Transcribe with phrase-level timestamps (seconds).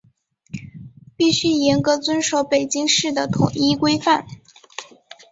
[1.15, 4.25] 必须严格遵守北京市的统一规范